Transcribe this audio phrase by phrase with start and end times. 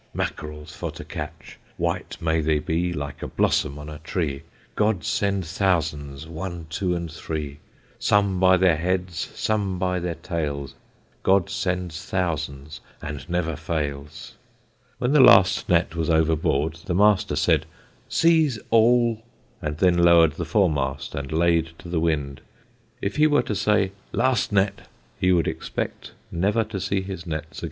[0.15, 4.41] Mackerel for to catch, White may they be, like a blossom on a tree.
[4.75, 7.59] God send thousands, one, two, and three,
[7.99, 10.73] Some by their heads, some by their tails,
[11.21, 14.33] God sends thousands, and never fails.
[14.97, 17.67] When the last net was overboard the master said,
[18.09, 19.21] "Seas all!"
[19.61, 22.41] and then lowered the foremast and laid to the wind.
[23.03, 24.87] If he were to say, "Last net,"
[25.19, 27.59] he would expect never to see his nets again.